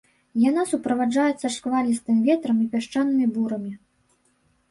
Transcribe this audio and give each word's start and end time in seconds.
Яна 0.43 0.61
суправаджаецца 0.69 1.51
шквалістым 1.57 2.17
ветрам 2.29 2.57
і 2.63 2.67
пясчанымі 2.73 3.25
бурамі. 3.35 3.73